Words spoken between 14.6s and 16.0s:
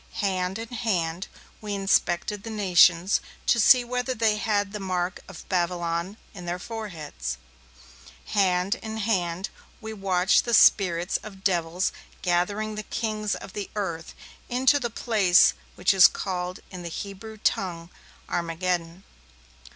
the place which